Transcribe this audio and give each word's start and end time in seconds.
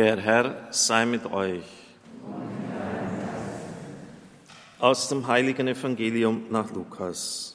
Der 0.00 0.18
Herr 0.18 0.68
sei 0.70 1.04
mit 1.04 1.26
euch. 1.26 1.62
Aus 4.78 5.10
dem 5.10 5.26
heiligen 5.26 5.68
Evangelium 5.68 6.44
nach 6.48 6.72
Lukas. 6.72 7.54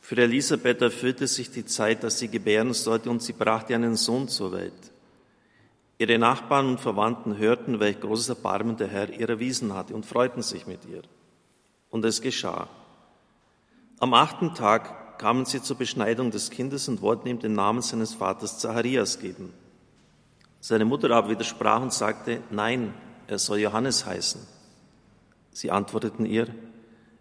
Für 0.00 0.16
Elisabeth 0.16 0.82
erfüllte 0.82 1.28
sich 1.28 1.52
die 1.52 1.64
Zeit, 1.64 2.02
dass 2.02 2.18
sie 2.18 2.26
gebären 2.26 2.74
sollte, 2.74 3.08
und 3.08 3.22
sie 3.22 3.34
brachte 3.34 3.72
einen 3.72 3.94
Sohn 3.94 4.26
zur 4.26 4.50
Welt. 4.50 4.90
Ihre 5.98 6.18
Nachbarn 6.18 6.66
und 6.66 6.80
Verwandten 6.80 7.38
hörten, 7.38 7.78
welch 7.78 8.00
großes 8.00 8.30
Erbarmen 8.30 8.76
der 8.76 8.88
Herr 8.88 9.10
ihr 9.10 9.28
erwiesen 9.28 9.74
hatte 9.74 9.94
und 9.94 10.06
freuten 10.06 10.42
sich 10.42 10.66
mit 10.66 10.84
ihr. 10.86 11.02
Und 11.90 12.04
es 12.04 12.20
geschah. 12.20 12.66
Am 14.00 14.12
achten 14.12 14.54
Tag 14.54 15.05
kamen 15.18 15.44
sie 15.44 15.62
zur 15.62 15.76
Beschneidung 15.76 16.30
des 16.30 16.50
Kindes 16.50 16.88
und 16.88 17.02
wollten 17.02 17.28
ihm 17.28 17.38
den 17.38 17.54
Namen 17.54 17.82
seines 17.82 18.14
Vaters 18.14 18.58
Zacharias 18.58 19.18
geben. 19.18 19.52
Seine 20.60 20.84
Mutter 20.84 21.10
aber 21.10 21.30
widersprach 21.30 21.80
und 21.80 21.92
sagte, 21.92 22.42
nein, 22.50 22.94
er 23.26 23.38
soll 23.38 23.58
Johannes 23.58 24.06
heißen. 24.06 24.40
Sie 25.52 25.70
antworteten 25.70 26.26
ihr, 26.26 26.48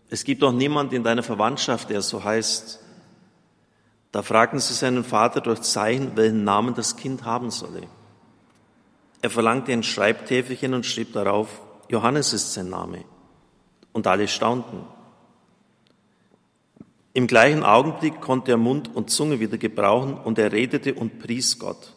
es 0.09 0.23
gibt 0.23 0.41
doch 0.43 0.51
niemand 0.51 0.93
in 0.93 1.03
deiner 1.03 1.23
Verwandtschaft, 1.23 1.89
der 1.89 2.01
so 2.01 2.23
heißt. 2.23 2.79
Da 4.11 4.21
fragten 4.21 4.59
sie 4.59 4.73
seinen 4.73 5.03
Vater 5.03 5.41
durch 5.41 5.61
Zeichen, 5.61 6.15
welchen 6.15 6.43
Namen 6.43 6.73
das 6.75 6.95
Kind 6.95 7.25
haben 7.25 7.51
solle. 7.51 7.83
Er 9.21 9.29
verlangte 9.29 9.73
ein 9.73 9.83
Schreibtäfelchen 9.83 10.73
und 10.73 10.85
schrieb 10.85 11.13
darauf, 11.13 11.61
Johannes 11.89 12.33
ist 12.33 12.53
sein 12.53 12.69
Name. 12.69 13.05
Und 13.93 14.07
alle 14.07 14.27
staunten. 14.27 14.85
Im 17.15 17.27
gleichen 17.27 17.63
Augenblick 17.63 18.19
konnte 18.19 18.51
er 18.51 18.57
Mund 18.57 18.93
und 18.93 19.09
Zunge 19.09 19.39
wieder 19.39 19.57
gebrauchen 19.57 20.15
und 20.15 20.37
er 20.37 20.51
redete 20.51 20.95
und 20.95 21.17
pries 21.17 21.57
Gott. 21.57 21.93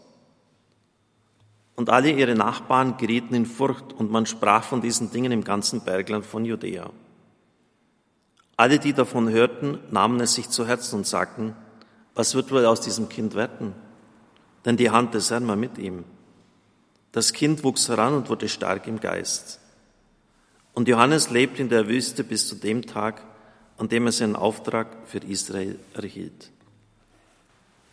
Und 1.75 1.91
alle 1.91 2.13
ihre 2.13 2.37
Nachbarn 2.37 2.99
gerieten 2.99 3.35
in 3.35 3.45
Furcht 3.45 3.93
und 3.93 4.13
man 4.13 4.27
sprach 4.27 4.63
von 4.63 4.81
diesen 4.81 5.11
Dingen 5.11 5.33
im 5.33 5.43
ganzen 5.43 5.81
Bergland 5.81 6.25
von 6.25 6.45
Judäa. 6.45 6.91
Alle, 8.57 8.79
die 8.79 8.93
davon 8.93 9.29
hörten, 9.29 9.81
nahmen 9.91 10.21
es 10.21 10.35
sich 10.35 10.51
zu 10.51 10.69
Herzen 10.69 10.99
und 11.01 11.07
sagten, 11.09 11.57
was 12.15 12.37
wird 12.37 12.53
wohl 12.53 12.65
aus 12.65 12.81
diesem 12.81 13.09
Kind 13.09 13.35
werden? 13.35 13.75
Denn 14.65 14.77
die 14.77 14.91
Hand 14.91 15.15
des 15.15 15.33
Herrn 15.33 15.49
war 15.49 15.57
mit 15.57 15.79
ihm. 15.79 16.05
Das 17.11 17.33
Kind 17.33 17.65
wuchs 17.65 17.89
heran 17.89 18.15
und 18.15 18.31
wurde 18.31 18.49
stark 18.49 18.87
im 18.87 19.01
Geist. 19.01 19.59
Und 20.75 20.87
Johannes 20.87 21.31
lebte 21.31 21.61
in 21.61 21.71
der 21.71 21.89
Wüste 21.89 22.23
bis 22.23 22.47
zu 22.47 22.55
dem 22.55 22.87
Tag, 22.87 23.25
an 23.79 23.89
dem 23.89 24.07
er 24.07 24.13
seinen 24.13 24.37
Auftrag 24.37 24.89
für 25.07 25.19
Israel 25.19 25.79
erhielt. 25.95 26.51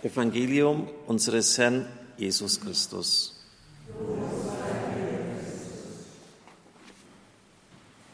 Evangelium 0.01 0.89
unseres 1.05 1.57
Herrn 1.57 1.87
Jesus 2.17 2.59
Christus. 2.59 3.39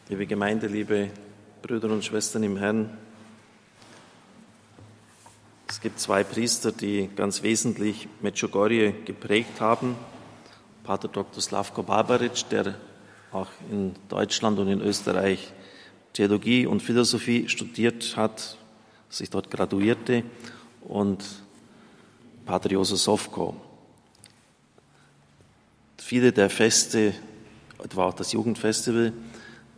Liebe 0.08 0.26
Gemeinde, 0.26 0.66
liebe 0.66 1.10
Brüder 1.62 1.90
und 1.90 2.04
Schwestern 2.04 2.42
im 2.42 2.58
Herrn, 2.58 2.98
es 5.68 5.80
gibt 5.80 5.98
zwei 5.98 6.22
Priester, 6.22 6.70
die 6.70 7.08
ganz 7.16 7.42
wesentlich 7.42 8.06
Medjugorje 8.20 8.92
geprägt 8.92 9.60
haben. 9.60 9.96
Pater 10.84 11.08
Dr. 11.08 11.40
Slavko 11.40 11.82
Barbaric, 11.82 12.46
der 12.50 12.74
auch 13.32 13.48
in 13.70 13.94
Deutschland 14.10 14.58
und 14.58 14.68
in 14.68 14.82
Österreich 14.82 15.54
Theologie 16.12 16.66
und 16.66 16.82
Philosophie 16.82 17.48
studiert 17.48 18.16
hat, 18.16 18.58
sich 19.08 19.30
dort 19.30 19.50
graduierte 19.50 20.24
und 20.82 21.24
Pater 22.44 22.70
Josef 22.70 22.98
Sofko. 22.98 23.56
Viele 25.96 26.32
der 26.32 26.50
Feste, 26.50 27.14
etwa 27.82 28.06
auch 28.06 28.14
das 28.14 28.32
Jugendfestival 28.32 29.12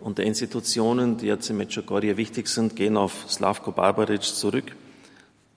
und 0.00 0.18
der 0.18 0.24
Institutionen, 0.24 1.18
die 1.18 1.26
jetzt 1.26 1.48
in 1.50 1.56
Medjugorje 1.56 2.16
wichtig 2.16 2.48
sind, 2.48 2.74
gehen 2.74 2.96
auf 2.96 3.30
Slavko 3.30 3.70
Barbaric 3.70 4.22
zurück. 4.22 4.74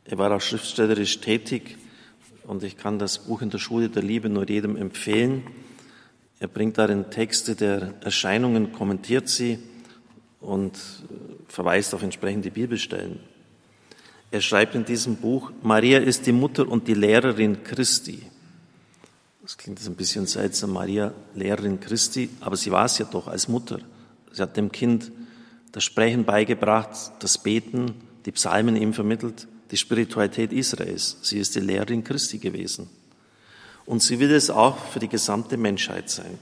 Er 0.05 0.17
war 0.17 0.31
auch 0.35 0.41
schriftstellerisch 0.41 1.21
tätig 1.21 1.77
und 2.45 2.63
ich 2.63 2.77
kann 2.77 2.99
das 2.99 3.19
Buch 3.19 3.41
in 3.41 3.49
der 3.49 3.57
Schule 3.57 3.89
der 3.89 4.03
Liebe 4.03 4.29
nur 4.29 4.47
jedem 4.47 4.75
empfehlen. 4.75 5.43
Er 6.39 6.47
bringt 6.47 6.77
darin 6.77 7.09
Texte 7.09 7.55
der 7.55 7.95
Erscheinungen, 8.01 8.73
kommentiert 8.73 9.27
sie, 9.27 9.57
und 10.47 10.79
verweist 11.49 11.93
auf 11.93 12.03
entsprechende 12.03 12.49
Bibelstellen. 12.49 13.19
Er 14.31 14.41
schreibt 14.41 14.75
in 14.75 14.85
diesem 14.85 15.17
Buch, 15.17 15.51
Maria 15.61 15.99
ist 15.99 16.25
die 16.25 16.31
Mutter 16.31 16.67
und 16.67 16.87
die 16.87 16.93
Lehrerin 16.93 17.63
Christi. 17.63 18.23
Das 19.43 19.57
klingt 19.57 19.79
jetzt 19.79 19.87
ein 19.87 19.95
bisschen 19.95 20.25
seltsam, 20.25 20.71
Maria, 20.71 21.13
Lehrerin 21.35 21.79
Christi, 21.79 22.29
aber 22.39 22.55
sie 22.55 22.71
war 22.71 22.85
es 22.85 22.97
ja 22.97 23.05
doch 23.05 23.27
als 23.27 23.47
Mutter. 23.49 23.79
Sie 24.31 24.41
hat 24.41 24.55
dem 24.55 24.71
Kind 24.71 25.11
das 25.73 25.83
Sprechen 25.83 26.23
beigebracht, 26.23 27.11
das 27.19 27.37
Beten, 27.37 27.95
die 28.25 28.31
Psalmen 28.31 28.77
ihm 28.77 28.93
vermittelt, 28.93 29.47
die 29.71 29.77
Spiritualität 29.77 30.53
Israels. 30.53 31.17
Sie 31.21 31.39
ist 31.39 31.55
die 31.55 31.59
Lehrerin 31.59 32.03
Christi 32.05 32.37
gewesen. 32.37 32.89
Und 33.85 34.01
sie 34.01 34.19
will 34.19 34.31
es 34.31 34.49
auch 34.49 34.77
für 34.77 34.99
die 34.99 35.09
gesamte 35.09 35.57
Menschheit 35.57 36.09
sein. 36.09 36.39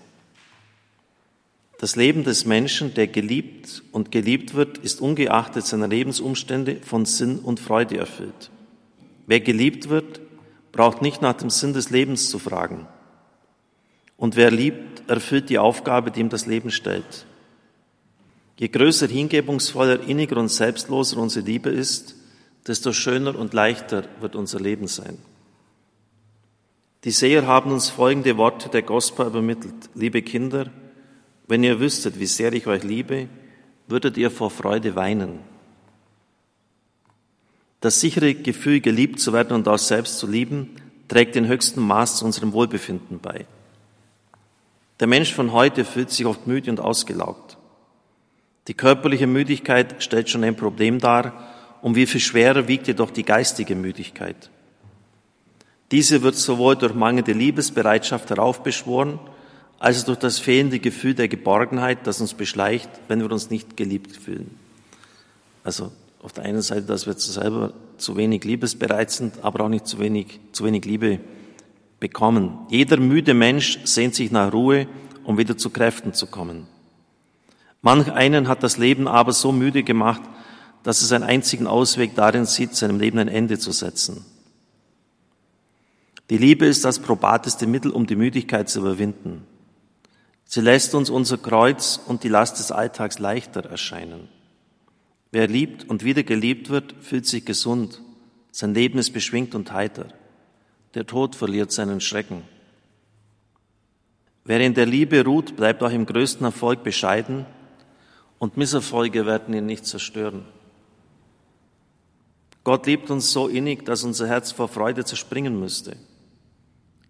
Das 1.77 1.95
Leben 1.95 2.23
des 2.23 2.45
Menschen, 2.45 2.93
der 2.93 3.07
geliebt 3.07 3.83
und 3.91 4.11
geliebt 4.11 4.53
wird, 4.53 4.77
ist 4.77 5.01
ungeachtet 5.01 5.65
seiner 5.65 5.87
Lebensumstände 5.87 6.77
von 6.81 7.05
Sinn 7.05 7.39
und 7.39 7.59
Freude 7.59 7.97
erfüllt. 7.97 8.49
Wer 9.27 9.41
geliebt 9.41 9.89
wird, 9.89 10.21
braucht 10.71 11.01
nicht 11.01 11.21
nach 11.21 11.33
dem 11.33 11.49
Sinn 11.49 11.73
des 11.73 11.89
Lebens 11.89 12.29
zu 12.29 12.39
fragen. 12.39 12.87
Und 14.17 14.35
wer 14.35 14.51
liebt, 14.51 15.09
erfüllt 15.09 15.49
die 15.49 15.59
Aufgabe, 15.59 16.11
die 16.11 16.21
ihm 16.21 16.29
das 16.29 16.45
Leben 16.45 16.71
stellt. 16.71 17.25
Je 18.57 18.69
größer, 18.69 19.07
hingebungsvoller, 19.07 20.07
inniger 20.07 20.37
und 20.37 20.47
selbstloser 20.47 21.17
unsere 21.17 21.45
Liebe 21.45 21.69
ist, 21.69 22.15
desto 22.65 22.93
schöner 22.93 23.37
und 23.37 23.53
leichter 23.53 24.05
wird 24.21 24.35
unser 24.35 24.61
Leben 24.61 24.87
sein. 24.87 25.17
Die 27.03 27.11
Seher 27.11 27.45
haben 27.45 27.71
uns 27.71 27.89
folgende 27.89 28.37
Worte 28.37 28.69
der 28.69 28.81
Gospel 28.81 29.27
übermittelt. 29.27 29.89
Liebe 29.93 30.21
Kinder, 30.21 30.71
wenn 31.47 31.63
ihr 31.63 31.79
wüsstet, 31.79 32.19
wie 32.19 32.25
sehr 32.25 32.53
ich 32.53 32.67
euch 32.67 32.83
liebe, 32.83 33.27
würdet 33.87 34.17
ihr 34.17 34.31
vor 34.31 34.49
Freude 34.49 34.95
weinen. 34.95 35.39
Das 37.81 37.99
sichere 38.01 38.33
Gefühl, 38.33 38.81
geliebt 38.81 39.19
zu 39.19 39.31
werden 39.31 39.53
und 39.53 39.67
auch 39.67 39.77
selbst 39.77 40.17
zu 40.17 40.27
lieben, 40.27 40.75
trägt 41.07 41.35
den 41.35 41.47
höchsten 41.47 41.81
Maß 41.81 42.17
zu 42.17 42.25
unserem 42.25 42.53
Wohlbefinden 42.53 43.19
bei. 43.19 43.45
Der 44.99 45.07
Mensch 45.07 45.33
von 45.33 45.51
heute 45.51 45.85
fühlt 45.85 46.09
sich 46.09 46.25
oft 46.25 46.47
müde 46.47 46.71
und 46.71 46.79
ausgelaugt. 46.79 47.57
Die 48.67 48.73
körperliche 48.73 49.27
Müdigkeit 49.27 50.01
stellt 50.01 50.29
schon 50.29 50.43
ein 50.43 50.55
Problem 50.55 50.99
dar, 50.99 51.51
um 51.81 51.93
wie 51.95 52.07
viel 52.07 52.21
schwerer 52.21 52.67
wiegt 52.67 52.87
jedoch 52.87 53.11
die 53.11 53.23
geistige 53.23 53.75
Müdigkeit. 53.75 54.49
Diese 55.91 56.23
wird 56.23 56.35
sowohl 56.35 56.75
durch 56.75 56.95
mangelnde 56.95 57.33
Liebesbereitschaft 57.33 58.31
heraufbeschworen, 58.31 59.19
als 59.79 60.05
durch 60.05 60.17
das 60.17 60.39
fehlende 60.39 60.79
Gefühl 60.79 61.13
der 61.13 61.27
Geborgenheit, 61.27 62.07
das 62.07 62.21
uns 62.21 62.33
beschleicht, 62.33 62.89
wenn 63.07 63.19
wir 63.19 63.31
uns 63.31 63.49
nicht 63.49 63.77
geliebt 63.77 64.15
fühlen. 64.15 64.57
Also 65.63 65.91
auf 66.21 66.33
der 66.33 66.45
einen 66.45 66.61
Seite, 66.61 66.83
dass 66.83 67.05
wir 67.05 67.13
selber 67.13 67.73
zu 67.97 68.17
wenig 68.17 68.43
liebesbereit 68.43 69.11
sind, 69.11 69.43
aber 69.43 69.63
auch 69.63 69.69
nicht 69.69 69.87
zu 69.87 69.99
wenig, 69.99 70.39
zu 70.51 70.65
wenig 70.65 70.85
Liebe 70.85 71.19
bekommen. 71.99 72.57
Jeder 72.69 72.97
müde 72.97 73.33
Mensch 73.33 73.79
sehnt 73.83 74.15
sich 74.15 74.31
nach 74.31 74.51
Ruhe, 74.51 74.87
um 75.23 75.37
wieder 75.37 75.57
zu 75.57 75.69
Kräften 75.69 76.13
zu 76.13 76.27
kommen. 76.27 76.67
Manch 77.81 78.11
einen 78.11 78.47
hat 78.47 78.63
das 78.63 78.77
Leben 78.77 79.07
aber 79.07 79.33
so 79.33 79.51
müde 79.51 79.83
gemacht, 79.83 80.21
dass 80.83 81.01
es 81.01 81.11
einen 81.11 81.23
einzigen 81.23 81.67
Ausweg 81.67 82.15
darin 82.15 82.45
sieht, 82.45 82.75
seinem 82.75 82.99
Leben 82.99 83.19
ein 83.19 83.27
Ende 83.27 83.59
zu 83.59 83.71
setzen. 83.71 84.25
Die 86.29 86.37
Liebe 86.37 86.65
ist 86.65 86.85
das 86.85 86.99
probateste 86.99 87.67
Mittel, 87.67 87.91
um 87.91 88.07
die 88.07 88.15
Müdigkeit 88.15 88.69
zu 88.69 88.79
überwinden. 88.79 89.43
Sie 90.45 90.61
lässt 90.61 90.95
uns 90.95 91.09
unser 91.09 91.37
Kreuz 91.37 91.99
und 92.07 92.23
die 92.23 92.29
Last 92.29 92.59
des 92.59 92.71
Alltags 92.71 93.19
leichter 93.19 93.65
erscheinen. 93.65 94.29
Wer 95.31 95.47
liebt 95.47 95.89
und 95.89 96.03
wieder 96.03 96.23
geliebt 96.23 96.69
wird, 96.69 96.95
fühlt 97.01 97.25
sich 97.25 97.43
gesund. 97.43 98.01
Sein 98.51 98.73
Leben 98.73 98.99
ist 98.99 99.11
beschwingt 99.11 99.53
und 99.53 99.73
heiter. 99.73 100.07
Der 100.93 101.05
Tod 101.05 101.35
verliert 101.35 101.71
seinen 101.71 101.99
Schrecken. 101.99 102.43
Wer 104.45 104.61
in 104.61 104.75
der 104.75 104.85
Liebe 104.85 105.25
ruht, 105.25 105.55
bleibt 105.57 105.81
auch 105.83 105.91
im 105.91 106.05
größten 106.05 106.45
Erfolg 106.45 106.83
bescheiden 106.83 107.45
und 108.37 108.57
Misserfolge 108.57 109.25
werden 109.25 109.53
ihn 109.55 109.65
nicht 109.65 109.85
zerstören. 109.85 110.45
Gott 112.63 112.85
liebt 112.85 113.09
uns 113.09 113.31
so 113.31 113.47
innig, 113.47 113.85
dass 113.85 114.03
unser 114.03 114.27
Herz 114.27 114.51
vor 114.51 114.67
Freude 114.67 115.03
zerspringen 115.03 115.59
müsste. 115.59 115.97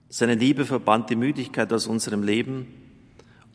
Seine 0.09 0.35
Liebe 0.35 0.65
verbannt 0.65 1.09
die 1.09 1.15
Müdigkeit 1.15 1.71
aus 1.73 1.87
unserem 1.87 2.23
Leben 2.23 2.84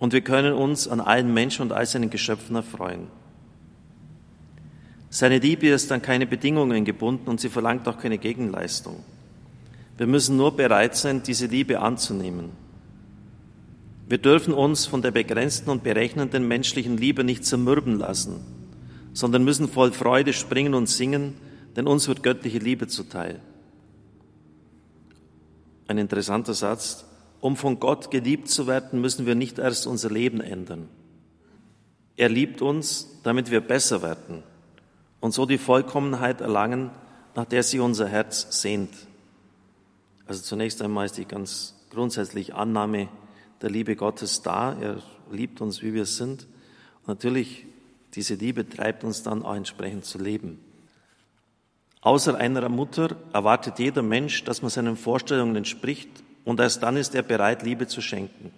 und 0.01 0.13
wir 0.13 0.23
können 0.23 0.55
uns 0.55 0.89
an 0.89 1.01
allen 1.01 1.33
Menschen 1.33 1.63
und 1.63 1.73
all 1.73 1.87
seinen 1.87 2.11
Geschöpfen 2.11 2.57
erfreuen. 2.57 3.07
Seine 5.11 5.39
Liebe 5.39 5.69
ist 5.69 5.93
an 5.93 6.03
keine 6.03 6.27
Bedingungen 6.27 6.85
gebunden 6.85 7.29
und 7.29 7.41
sie 7.41 7.51
verlangt 7.51 7.87
auch 7.87 7.99
keine 7.99 8.19
Gegenleistung. 8.19 9.05
Wir 9.99 10.07
müssen 10.07 10.37
nur 10.37 10.57
bereit 10.57 10.97
sein, 10.97 11.23
diese 11.23 11.47
Liebe 11.47 11.81
anzunehmen. 11.81 12.51
Wir 14.09 14.19
dürfen 14.19 14.55
uns 14.55 14.87
von 14.87 15.03
der 15.03 15.11
begrenzten 15.11 15.69
und 15.69 15.85
berechnenden 15.85 16.49
menschlichen 16.49 16.97
Liebe 16.97 17.23
nicht 17.23 17.45
zermürben 17.45 17.99
lassen, 17.99 18.41
sondern 19.13 19.45
müssen 19.45 19.69
voll 19.69 19.93
Freude 19.93 20.33
springen 20.33 20.75
und 20.75 20.89
singen, 20.89 21.35
denn 21.77 21.87
uns 21.87 22.09
wird 22.09 22.23
göttliche 22.23 22.59
Liebe 22.59 22.87
zuteil. 22.89 23.41
Ein 25.89 25.99
interessanter 25.99 26.55
Satz. 26.55 27.05
Um 27.41 27.57
von 27.57 27.81
Gott 27.81 28.11
geliebt 28.11 28.49
zu 28.49 28.67
werden, 28.67 29.01
müssen 29.01 29.27
wir 29.27 29.35
nicht 29.35 29.59
erst 29.59 29.87
unser 29.87 30.11
Leben 30.11 30.41
ändern. 30.41 30.89
Er 32.17 32.29
liebt 32.29 32.61
uns, 32.61 33.21
damit 33.23 33.51
wir 33.51 33.63
besser 33.63 34.03
werden 34.03 34.43
und 35.21 35.33
so 35.33 35.47
die 35.47 35.59
Vollkommenheit 35.59 36.41
erlangen, 36.43 36.91
nach 37.35 37.47
der 37.47 37.63
sich 37.63 37.81
unser 37.81 38.09
Herz 38.09 38.61
sehnt. 38.61 38.91
Also 40.27 40.43
zunächst 40.43 40.83
einmal 40.83 41.07
ist 41.07 41.17
die 41.17 41.25
ganz 41.25 41.75
grundsätzliche 41.91 42.55
Annahme 42.55 43.09
der 43.63 43.71
Liebe 43.71 43.97
Gottes 43.97 44.43
da. 44.43 44.77
Er 44.81 45.03
liebt 45.31 45.61
uns, 45.61 45.83
wie 45.83 45.95
wir 45.95 46.07
sind. 46.07 46.47
Und 47.03 47.09
natürlich, 47.09 47.67
diese 48.15 48.35
Liebe 48.35 48.69
treibt 48.69 49.03
uns 49.03 49.23
dann 49.23 49.43
auch 49.43 49.55
entsprechend 49.55 50.05
zu 50.05 50.19
leben. 50.19 50.61
Außer 52.03 52.37
einer 52.37 52.69
Mutter 52.69 53.17
erwartet 53.33 53.79
jeder 53.79 54.03
Mensch, 54.03 54.45
dass 54.45 54.63
man 54.63 54.71
seinen 54.71 54.97
Vorstellungen 54.97 55.57
entspricht 55.57 56.11
und 56.45 56.61
erst 56.61 56.83
dann 56.83 56.97
ist 56.97 57.15
er 57.15 57.23
bereit, 57.23 57.63
Liebe 57.63 57.87
zu 57.87 58.01
schenken. 58.01 58.53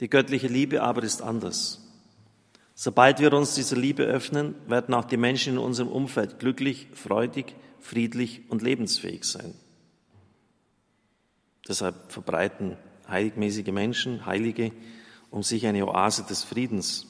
Die 0.00 0.08
göttliche 0.08 0.48
Liebe 0.48 0.82
aber 0.82 1.02
ist 1.02 1.22
anders. 1.22 1.84
Sobald 2.74 3.18
wir 3.18 3.32
uns 3.32 3.54
dieser 3.54 3.76
Liebe 3.76 4.04
öffnen, 4.04 4.54
werden 4.68 4.94
auch 4.94 5.04
die 5.04 5.16
Menschen 5.16 5.54
in 5.54 5.58
unserem 5.58 5.88
Umfeld 5.88 6.38
glücklich, 6.38 6.86
freudig, 6.94 7.56
friedlich 7.80 8.42
und 8.48 8.62
lebensfähig 8.62 9.24
sein. 9.24 9.54
Deshalb 11.66 12.12
verbreiten 12.12 12.76
heiligmäßige 13.08 13.72
Menschen, 13.72 14.26
Heilige, 14.26 14.72
um 15.30 15.42
sich 15.42 15.66
eine 15.66 15.86
Oase 15.86 16.22
des 16.22 16.44
Friedens. 16.44 17.06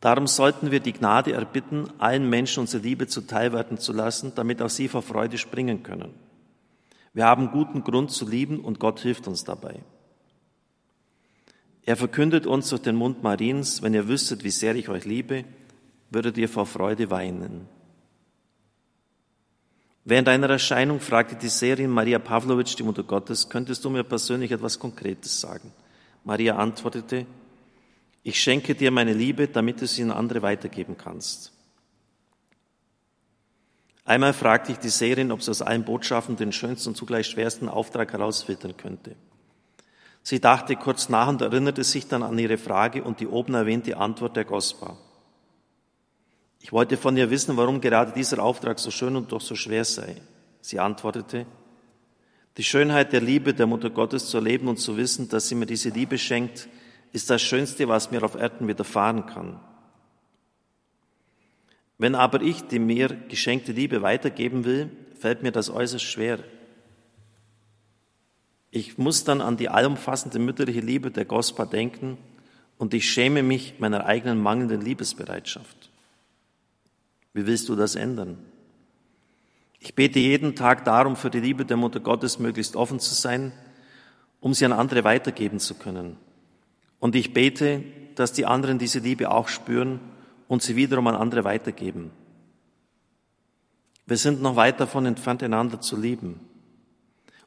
Darum 0.00 0.26
sollten 0.26 0.70
wir 0.70 0.80
die 0.80 0.92
Gnade 0.92 1.32
erbitten, 1.32 1.88
allen 1.98 2.28
Menschen 2.28 2.60
unsere 2.60 2.82
Liebe 2.82 3.06
zuteilwerden 3.06 3.78
zu 3.78 3.92
lassen, 3.92 4.32
damit 4.34 4.60
auch 4.60 4.68
sie 4.68 4.88
vor 4.88 5.02
Freude 5.02 5.38
springen 5.38 5.82
können. 5.82 6.12
Wir 7.14 7.26
haben 7.26 7.50
guten 7.50 7.84
Grund 7.84 8.10
zu 8.10 8.28
lieben 8.28 8.60
und 8.60 8.78
Gott 8.78 9.00
hilft 9.00 9.28
uns 9.28 9.44
dabei. 9.44 9.80
Er 11.84 11.96
verkündet 11.96 12.46
uns 12.46 12.70
durch 12.70 12.82
den 12.82 12.96
Mund 12.96 13.22
Mariens, 13.22 13.82
wenn 13.82 13.92
ihr 13.92 14.08
wüsstet, 14.08 14.44
wie 14.44 14.50
sehr 14.50 14.74
ich 14.76 14.88
euch 14.88 15.04
liebe, 15.04 15.44
würdet 16.10 16.38
ihr 16.38 16.48
vor 16.48 16.66
Freude 16.66 17.10
weinen. 17.10 17.68
Während 20.04 20.28
einer 20.28 20.50
Erscheinung 20.50 21.00
fragte 21.00 21.36
die 21.36 21.48
Serin 21.48 21.90
Maria 21.90 22.18
Pavlovic, 22.18 22.76
die 22.76 22.82
Mutter 22.82 23.02
Gottes, 23.02 23.48
könntest 23.48 23.84
du 23.84 23.90
mir 23.90 24.04
persönlich 24.04 24.50
etwas 24.50 24.78
Konkretes 24.78 25.40
sagen? 25.40 25.72
Maria 26.24 26.56
antwortete, 26.56 27.26
ich 28.24 28.40
schenke 28.40 28.74
dir 28.74 28.90
meine 28.90 29.12
Liebe, 29.12 29.48
damit 29.48 29.80
du 29.80 29.86
sie 29.86 30.02
an 30.02 30.12
andere 30.12 30.42
weitergeben 30.42 30.96
kannst. 30.96 31.52
Einmal 34.04 34.32
fragte 34.32 34.72
ich 34.72 34.78
die 34.78 34.88
Serin, 34.88 35.30
ob 35.30 35.42
sie 35.42 35.50
aus 35.50 35.62
allen 35.62 35.84
Botschaften 35.84 36.36
den 36.36 36.52
schönsten 36.52 36.90
und 36.90 36.96
zugleich 36.96 37.26
schwersten 37.26 37.68
Auftrag 37.68 38.12
herausfiltern 38.12 38.76
könnte. 38.76 39.14
Sie 40.24 40.40
dachte 40.40 40.76
kurz 40.76 41.08
nach 41.08 41.28
und 41.28 41.42
erinnerte 41.42 41.84
sich 41.84 42.08
dann 42.08 42.22
an 42.22 42.38
ihre 42.38 42.58
Frage 42.58 43.02
und 43.02 43.20
die 43.20 43.26
oben 43.26 43.54
erwähnte 43.54 43.96
Antwort 43.96 44.36
der 44.36 44.44
Gospa. 44.44 44.96
Ich 46.60 46.72
wollte 46.72 46.96
von 46.96 47.16
ihr 47.16 47.30
wissen, 47.30 47.56
warum 47.56 47.80
gerade 47.80 48.12
dieser 48.12 48.42
Auftrag 48.42 48.78
so 48.78 48.90
schön 48.90 49.16
und 49.16 49.32
doch 49.32 49.40
so 49.40 49.56
schwer 49.56 49.84
sei. 49.84 50.16
Sie 50.60 50.78
antwortete, 50.78 51.46
die 52.56 52.64
Schönheit 52.64 53.12
der 53.12 53.20
Liebe 53.20 53.54
der 53.54 53.66
Mutter 53.66 53.90
Gottes 53.90 54.26
zu 54.28 54.36
erleben 54.36 54.68
und 54.68 54.78
zu 54.78 54.96
wissen, 54.96 55.28
dass 55.28 55.48
sie 55.48 55.54
mir 55.54 55.66
diese 55.66 55.88
Liebe 55.88 56.18
schenkt, 56.18 56.68
ist 57.12 57.30
das 57.30 57.42
Schönste, 57.42 57.88
was 57.88 58.10
mir 58.10 58.22
auf 58.22 58.36
Erden 58.36 58.68
widerfahren 58.68 59.26
kann. 59.26 59.58
Wenn 61.98 62.14
aber 62.14 62.42
ich 62.42 62.62
die 62.62 62.78
mir 62.78 63.08
geschenkte 63.28 63.72
Liebe 63.72 64.02
weitergeben 64.02 64.64
will, 64.64 64.90
fällt 65.18 65.42
mir 65.42 65.52
das 65.52 65.70
äußerst 65.70 66.04
schwer. 66.04 66.40
Ich 68.70 68.98
muss 68.98 69.24
dann 69.24 69.40
an 69.40 69.56
die 69.56 69.68
allumfassende 69.68 70.38
mütterliche 70.38 70.80
Liebe 70.80 71.10
der 71.10 71.24
Gospa 71.24 71.66
denken 71.66 72.16
und 72.78 72.94
ich 72.94 73.10
schäme 73.10 73.42
mich 73.42 73.74
meiner 73.78 74.06
eigenen 74.06 74.40
mangelnden 74.42 74.80
Liebesbereitschaft. 74.80 75.90
Wie 77.34 77.46
willst 77.46 77.68
du 77.68 77.76
das 77.76 77.94
ändern? 77.94 78.38
Ich 79.78 79.94
bete 79.94 80.18
jeden 80.18 80.54
Tag 80.54 80.84
darum, 80.84 81.16
für 81.16 81.30
die 81.30 81.40
Liebe 81.40 81.64
der 81.64 81.76
Mutter 81.76 82.00
Gottes 82.00 82.38
möglichst 82.38 82.76
offen 82.76 82.98
zu 82.98 83.14
sein, 83.14 83.52
um 84.40 84.54
sie 84.54 84.64
an 84.64 84.72
andere 84.72 85.04
weitergeben 85.04 85.58
zu 85.58 85.74
können. 85.74 86.16
Und 86.98 87.14
ich 87.14 87.32
bete, 87.32 87.82
dass 88.14 88.32
die 88.32 88.46
anderen 88.46 88.78
diese 88.78 89.00
Liebe 89.00 89.30
auch 89.30 89.48
spüren 89.48 90.00
und 90.52 90.60
sie 90.60 90.76
wiederum 90.76 91.06
an 91.06 91.14
andere 91.14 91.44
weitergeben. 91.44 92.10
Wir 94.04 94.18
sind 94.18 94.42
noch 94.42 94.54
weit 94.54 94.80
davon 94.80 95.06
entfernt, 95.06 95.42
einander 95.42 95.80
zu 95.80 95.96
lieben. 95.96 96.40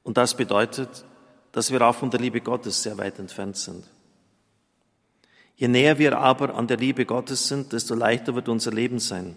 Und 0.02 0.18
das 0.18 0.36
bedeutet, 0.36 1.06
dass 1.52 1.72
wir 1.72 1.84
auch 1.84 1.94
von 1.94 2.10
der 2.10 2.19
Liebe 2.19 2.42
Gottes 2.42 2.81
sehr 2.81 2.98
weit 2.98 3.19
entfernt 3.19 3.57
sind. 3.57 3.84
Je 5.56 5.68
näher 5.68 6.00
wir 6.00 6.18
aber 6.18 6.56
an 6.56 6.66
der 6.66 6.78
Liebe 6.78 7.06
Gottes 7.06 7.48
sind, 7.48 7.74
desto 7.74 7.94
leichter 7.94 8.34
wird 8.34 8.50
unser 8.50 8.72
Leben 8.72 8.98
sein 8.98 9.36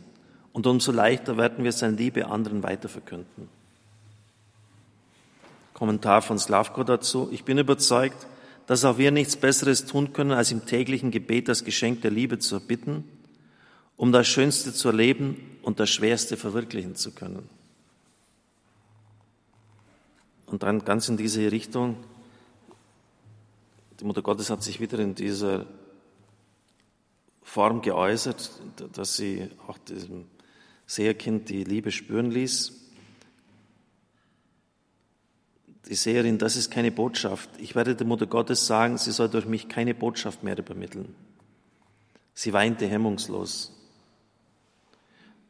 und 0.54 0.66
umso 0.66 0.90
leichter 0.90 1.36
werden 1.36 1.62
wir 1.62 1.72
seine 1.72 1.94
Liebe 1.94 2.26
anderen 2.26 2.62
weiterverkünden. 2.62 3.50
Kommentar 5.74 6.22
von 6.22 6.38
Slavko 6.38 6.84
dazu. 6.84 7.28
Ich 7.32 7.44
bin 7.44 7.58
überzeugt, 7.58 8.26
dass 8.66 8.86
auch 8.86 8.96
wir 8.96 9.10
nichts 9.10 9.36
Besseres 9.36 9.84
tun 9.84 10.14
können, 10.14 10.32
als 10.32 10.52
im 10.52 10.64
täglichen 10.64 11.10
Gebet 11.10 11.48
das 11.48 11.64
Geschenk 11.64 12.00
der 12.00 12.10
Liebe 12.10 12.38
zu 12.38 12.54
erbitten, 12.54 13.04
um 13.98 14.12
das 14.12 14.28
Schönste 14.28 14.72
zu 14.72 14.88
erleben 14.88 15.58
und 15.62 15.80
das 15.80 15.90
Schwerste 15.90 16.38
verwirklichen 16.38 16.94
zu 16.94 17.10
können. 17.10 17.50
Und 20.46 20.62
dann 20.62 20.84
ganz 20.84 21.08
in 21.10 21.18
diese 21.18 21.52
Richtung, 21.52 21.96
die 24.00 24.04
Mutter 24.04 24.22
Gottes 24.22 24.48
hat 24.48 24.62
sich 24.62 24.80
wieder 24.80 25.00
in 25.00 25.14
dieser 25.14 25.66
Form 27.42 27.82
geäußert, 27.82 28.52
dass 28.92 29.16
sie 29.16 29.50
auch 29.66 29.76
diesem 29.78 30.26
Seherkind 30.86 31.48
die 31.48 31.64
Liebe 31.64 31.90
spüren 31.90 32.30
ließ. 32.30 32.72
Die 35.88 35.94
Seherin, 35.94 36.38
das 36.38 36.54
ist 36.54 36.70
keine 36.70 36.92
Botschaft. 36.92 37.50
Ich 37.58 37.74
werde 37.74 37.96
der 37.96 38.06
Mutter 38.06 38.26
Gottes 38.26 38.66
sagen, 38.66 38.96
sie 38.96 39.10
soll 39.10 39.28
durch 39.28 39.46
mich 39.46 39.68
keine 39.68 39.94
Botschaft 39.94 40.44
mehr 40.44 40.56
übermitteln. 40.56 41.16
Sie 42.34 42.52
weinte 42.52 42.86
hemmungslos. 42.86 43.74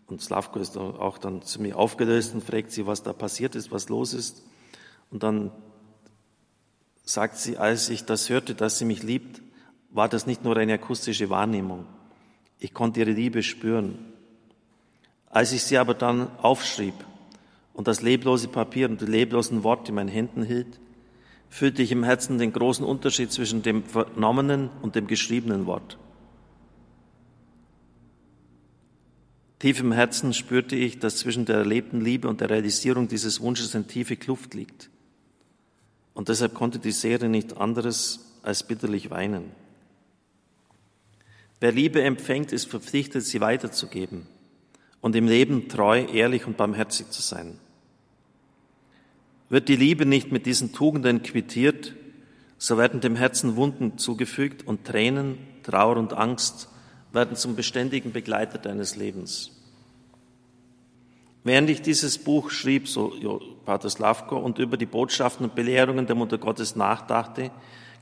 Und 0.09 0.23
Slavko 0.23 0.59
ist 0.59 0.77
auch 0.77 1.19
dann 1.19 1.43
ziemlich 1.43 1.75
aufgelöst 1.75 2.35
und 2.35 2.43
fragt 2.43 2.73
sie, 2.73 2.87
was 2.87 3.03
da 3.03 3.13
passiert 3.13 3.55
ist, 3.55 3.71
was 3.71 3.91
los 3.91 4.15
ist. 4.15 4.43
Und 5.11 5.23
dann 5.23 5.53
sagt 7.05 7.37
sie, 7.37 7.59
als 7.59 7.91
ich 7.91 8.05
das 8.05 8.29
hörte, 8.31 8.55
dass 8.55 8.79
sie 8.79 8.87
mich 8.87 9.03
liebt, 9.03 9.43
war 9.91 10.09
das 10.09 10.27
nicht 10.27 10.45
nur 10.45 10.57
eine 10.57 10.75
akustische 10.75 11.31
Wahrnehmung. 11.31 11.85
Ich 12.59 12.75
konnte 12.75 13.01
ihre 13.01 13.13
Liebe 13.13 13.43
spüren. 13.43 13.99
Als 15.31 15.53
ich 15.53 15.63
sie 15.63 15.77
aber 15.77 15.95
dann 15.95 16.29
aufschrieb 16.39 16.95
und 17.75 17.87
das 17.87 18.01
leblose 18.01 18.49
Papier 18.49 18.89
und 18.89 19.01
die 19.03 19.07
leblosen 19.07 19.63
Worte 19.63 19.91
in 19.91 19.95
meinen 19.95 20.09
Händen 20.09 20.43
hielt, 20.43 20.81
fühlte 21.51 21.83
ich 21.83 21.93
im 21.93 22.05
Herzen 22.05 22.39
den 22.39 22.53
großen 22.53 22.85
Unterschied 22.85 23.31
zwischen 23.31 23.63
dem 23.63 23.85
vernommenen 23.85 24.71
und 24.83 24.95
dem 24.95 25.07
geschriebenen 25.07 25.67
Wort. 25.67 25.99
Tief 29.59 29.81
im 29.81 29.93
Herzen 29.93 30.33
spürte 30.35 30.77
ich, 30.77 31.01
dass 31.01 31.17
zwischen 31.17 31.45
der 31.45 31.57
erlebten 31.57 32.01
Liebe 32.01 32.29
und 32.29 32.41
der 32.41 32.51
Realisierung 32.51 33.09
dieses 33.09 33.41
Wunsches 33.41 33.75
eine 33.75 33.87
tiefe 33.87 34.17
Kluft 34.17 34.55
liegt. 34.55 34.89
Und 36.15 36.29
deshalb 36.29 36.55
konnte 36.55 36.79
die 36.79 36.93
Serie 36.93 37.29
nicht 37.29 37.57
anderes 37.57 38.21
als 38.43 38.63
bitterlich 38.63 39.11
weinen. 39.11 39.51
Wer 41.61 41.73
Liebe 41.73 42.03
empfängt, 42.03 42.53
ist 42.53 42.67
verpflichtet, 42.67 43.25
sie 43.25 43.41
weiterzugeben 43.41 44.27
und 45.01 45.17
im 45.17 45.27
Leben 45.27 45.69
treu, 45.69 46.05
ehrlich 46.05 46.47
und 46.47 46.57
barmherzig 46.57 47.11
zu 47.11 47.23
sein. 47.23 47.59
Wird 49.49 49.69
die 49.69 49.77
Liebe 49.77 50.07
nicht 50.07 50.31
mit 50.31 50.47
diesen 50.47 50.73
Tugenden 50.73 51.23
quittiert, 51.23 51.95
so 52.59 52.79
werden 52.79 53.01
dem 53.01 53.17
Herzen 53.17 53.57
Wunden 53.57 53.99
zugefügt 53.99 54.67
und 54.67 54.85
Tränen, 54.85 55.39
Trauer 55.63 55.97
und 55.97 56.13
Angst 56.13 56.69
werden 57.13 57.37
zum 57.37 57.57
beständigen 57.57 58.13
Begleiter 58.13 58.59
deines 58.59 58.97
Lebens. 58.97 59.51
Während 61.45 61.71
ich 61.71 61.81
dieses 61.81 62.19
Buch 62.19 62.51
schrieb, 62.51 62.89
so 62.89 63.13
Pater 63.65 63.89
Slavko, 63.89 64.37
und 64.37 64.59
über 64.59 64.77
die 64.77 64.87
Botschaften 64.87 65.47
und 65.47 65.55
Belehrungen 65.55 66.07
der 66.07 66.17
Mutter 66.17 66.37
Gottes 66.37 66.77
nachdachte, 66.77 67.51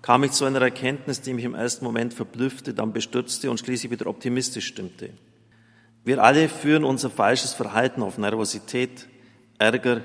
kam 0.02 0.24
ich 0.24 0.32
zu 0.32 0.44
einer 0.44 0.60
Erkenntnis, 0.60 1.20
die 1.20 1.32
mich 1.32 1.44
im 1.44 1.54
ersten 1.54 1.84
Moment 1.84 2.14
verblüffte, 2.14 2.74
dann 2.74 2.92
bestürzte 2.92 3.50
und 3.50 3.58
schließlich 3.58 3.90
wieder 3.90 4.06
optimistisch 4.06 4.66
stimmte. 4.66 5.10
Wir 6.04 6.22
alle 6.22 6.48
führen 6.48 6.84
unser 6.84 7.10
falsches 7.10 7.52
Verhalten 7.52 8.02
auf 8.02 8.18
Nervosität, 8.18 9.08
Ärger, 9.58 10.02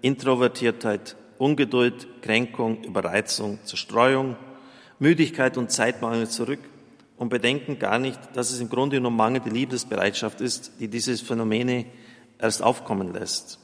Introvertiertheit, 0.00 1.16
Ungeduld, 1.38 2.06
Kränkung, 2.22 2.82
Überreizung, 2.84 3.58
Zerstreuung, 3.64 4.36
Müdigkeit 4.98 5.56
und 5.58 5.70
Zeitmangel 5.70 6.28
zurück 6.28 6.60
und 7.22 7.28
bedenken 7.28 7.78
gar 7.78 8.00
nicht, 8.00 8.18
dass 8.34 8.50
es 8.50 8.58
im 8.58 8.68
Grunde 8.68 9.00
nur 9.00 9.12
mangelnde 9.12 9.48
Liebesbereitschaft 9.48 10.40
ist, 10.40 10.72
die 10.80 10.88
diese 10.88 11.16
Phänomene 11.16 11.86
erst 12.36 12.64
aufkommen 12.64 13.12
lässt. 13.12 13.60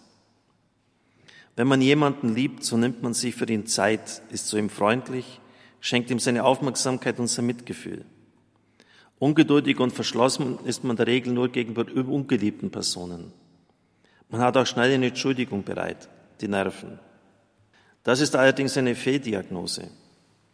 Wenn 1.57 1.67
man 1.67 1.83
jemanden 1.83 2.37
liebt, 2.37 2.63
so 2.63 2.77
nimmt 2.77 3.03
man 3.03 3.15
sich 3.15 3.35
für 3.35 3.47
ihn 3.47 3.67
Zeit, 3.67 4.23
ist 4.31 4.47
zu 4.47 4.59
ihm 4.59 4.71
freundlich, 4.71 5.41
schenkt 5.81 6.09
ihm 6.13 6.21
seine 6.21 6.45
Aufmerksamkeit 6.45 7.19
und 7.19 7.27
sein 7.27 7.47
Mitgefühl. 7.47 8.05
Ungeduldig 9.19 9.81
und 9.81 9.93
verschlossen 9.93 10.61
ist 10.65 10.85
man 10.85 10.95
der 10.95 11.09
Regel 11.09 11.33
nur 11.33 11.49
gegenüber 11.49 11.85
ungeliebten 11.93 12.71
Personen. 12.71 13.33
Man 14.29 14.41
hat 14.41 14.57
auch 14.57 14.67
schnell 14.67 14.95
eine 14.95 15.07
Entschuldigung 15.07 15.65
bereit, 15.65 16.09
die 16.41 16.47
Nerven. 16.47 17.01
Das 18.05 18.21
ist 18.21 18.37
allerdings 18.37 18.77
eine 18.77 18.95
Fehldiagnose. 18.95 19.89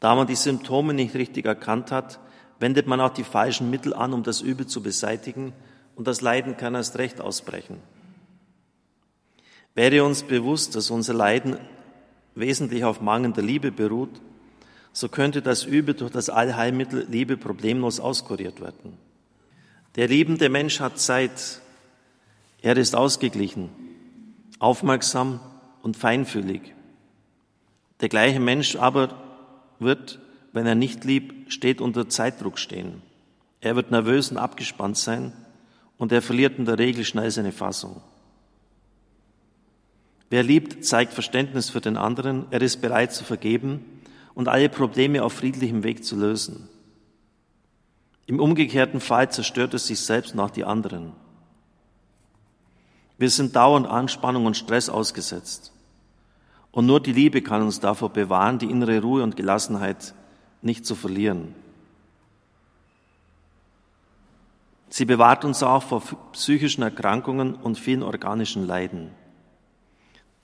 Da 0.00 0.14
man 0.14 0.26
die 0.26 0.36
Symptome 0.36 0.94
nicht 0.94 1.14
richtig 1.14 1.44
erkannt 1.44 1.92
hat, 1.92 2.18
wendet 2.58 2.86
man 2.86 3.00
auch 3.00 3.10
die 3.10 3.24
falschen 3.24 3.70
Mittel 3.70 3.94
an, 3.94 4.12
um 4.12 4.22
das 4.22 4.40
Übel 4.40 4.66
zu 4.66 4.82
beseitigen, 4.82 5.52
und 5.96 6.08
das 6.08 6.20
Leiden 6.20 6.56
kann 6.56 6.74
erst 6.74 6.98
recht 6.98 7.20
ausbrechen. 7.20 7.78
Wäre 9.74 10.04
uns 10.04 10.22
bewusst, 10.22 10.74
dass 10.74 10.90
unser 10.90 11.14
Leiden 11.14 11.56
wesentlich 12.34 12.84
auf 12.84 13.00
mangelnder 13.00 13.42
Liebe 13.42 13.70
beruht, 13.70 14.20
so 14.92 15.08
könnte 15.08 15.42
das 15.42 15.64
Übel 15.64 15.94
durch 15.94 16.12
das 16.12 16.30
Allheilmittel 16.30 17.06
Liebe 17.10 17.36
problemlos 17.36 17.98
auskuriert 17.98 18.60
werden. 18.60 18.96
Der 19.96 20.08
liebende 20.08 20.48
Mensch 20.48 20.80
hat 20.80 20.98
Zeit. 20.98 21.60
Er 22.62 22.76
ist 22.76 22.96
ausgeglichen, 22.96 23.70
aufmerksam 24.58 25.40
und 25.82 25.96
feinfühlig. 25.96 26.74
Der 28.00 28.08
gleiche 28.08 28.40
Mensch 28.40 28.76
aber 28.76 29.14
wird, 29.78 30.20
wenn 30.54 30.66
er 30.66 30.76
nicht 30.76 31.04
liebt, 31.04 31.52
steht 31.52 31.80
unter 31.80 32.08
Zeitdruck 32.08 32.60
stehen. 32.60 33.02
Er 33.60 33.74
wird 33.74 33.90
nervös 33.90 34.30
und 34.30 34.38
abgespannt 34.38 34.96
sein 34.96 35.32
und 35.98 36.12
er 36.12 36.22
verliert 36.22 36.58
in 36.58 36.64
der 36.64 36.78
Regel 36.78 37.04
schnell 37.04 37.30
seine 37.32 37.50
Fassung. 37.50 38.00
Wer 40.30 40.44
liebt, 40.44 40.84
zeigt 40.84 41.12
Verständnis 41.12 41.70
für 41.70 41.80
den 41.80 41.96
anderen, 41.96 42.46
er 42.52 42.62
ist 42.62 42.80
bereit 42.80 43.12
zu 43.12 43.24
vergeben 43.24 43.84
und 44.34 44.46
alle 44.46 44.68
Probleme 44.68 45.24
auf 45.24 45.32
friedlichem 45.32 45.82
Weg 45.82 46.04
zu 46.04 46.16
lösen. 46.16 46.68
Im 48.26 48.38
umgekehrten 48.38 49.00
Fall 49.00 49.32
zerstört 49.32 49.74
es 49.74 49.88
sich 49.88 49.98
selbst 49.98 50.36
nach 50.36 50.50
die 50.50 50.64
anderen. 50.64 51.14
Wir 53.18 53.28
sind 53.28 53.56
dauernd 53.56 53.88
Anspannung 53.88 54.46
und 54.46 54.56
Stress 54.56 54.88
ausgesetzt. 54.88 55.72
Und 56.70 56.86
nur 56.86 57.00
die 57.00 57.12
Liebe 57.12 57.42
kann 57.42 57.62
uns 57.62 57.80
davor 57.80 58.10
bewahren, 58.10 58.60
die 58.60 58.70
innere 58.70 59.02
Ruhe 59.02 59.24
und 59.24 59.36
Gelassenheit 59.36 60.14
nicht 60.64 60.86
zu 60.86 60.94
verlieren. 60.94 61.54
Sie 64.88 65.04
bewahrt 65.04 65.44
uns 65.44 65.62
auch 65.62 65.82
vor 65.82 66.02
psychischen 66.32 66.82
Erkrankungen 66.82 67.54
und 67.54 67.78
vielen 67.78 68.02
organischen 68.02 68.64
Leiden. 68.64 69.10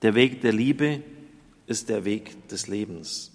Der 0.01 0.13
Weg 0.13 0.41
der 0.41 0.51
Liebe 0.51 1.01
ist 1.67 1.87
der 1.87 2.05
Weg 2.05 2.49
des 2.49 2.67
Lebens. 2.67 3.31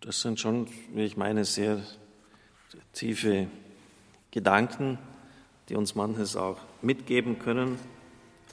Das 0.00 0.20
sind 0.20 0.38
schon, 0.38 0.66
wie 0.94 1.04
ich 1.04 1.16
meine, 1.16 1.44
sehr 1.44 1.82
tiefe 2.92 3.48
Gedanken, 4.30 4.98
die 5.68 5.76
uns 5.76 5.94
manches 5.94 6.36
auch 6.36 6.58
mitgeben 6.82 7.38
können. 7.38 7.78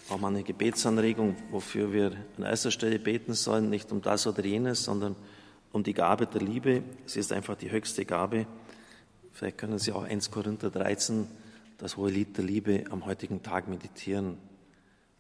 Auch 0.10 0.20
mal 0.20 0.30
eine 0.30 0.44
Gebetsanregung, 0.44 1.36
wofür 1.52 1.92
wir 1.92 2.14
an 2.38 2.44
erster 2.44 2.72
Stelle 2.72 2.98
beten 2.98 3.34
sollen, 3.34 3.70
nicht 3.70 3.92
um 3.92 4.02
das 4.02 4.26
oder 4.26 4.46
jenes, 4.46 4.86
sondern 4.86 5.14
um 5.14 5.37
die 5.74 5.94
Gabe 5.94 6.26
der 6.28 6.42
Liebe. 6.42 6.84
Sie 7.06 7.20
ist 7.20 7.32
einfach 7.32 7.56
die 7.56 7.72
höchste 7.72 8.06
Gabe. 8.06 8.48
Vielleicht 9.34 9.58
können 9.58 9.78
Sie 9.78 9.92
auch 9.92 10.04
1 10.04 10.32
Korinther 10.32 10.72
13, 10.72 11.28
das 11.78 11.98
hohe 11.98 12.10
Lied 12.10 12.38
der 12.38 12.46
Liebe, 12.46 12.86
am 12.90 13.06
heutigen 13.06 13.44
Tag 13.44 13.68
meditieren. 13.68 14.38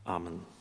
Amen. 0.04 0.57